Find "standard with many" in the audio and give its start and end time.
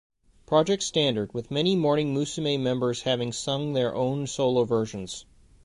0.81-1.75